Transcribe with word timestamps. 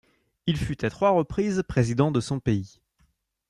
Il 0.47 0.57
fut 0.57 0.83
à 0.83 0.89
trois 0.89 1.11
reprises 1.11 1.61
président 1.67 2.09
de 2.09 2.21
son 2.21 2.39
pays. 2.39 2.79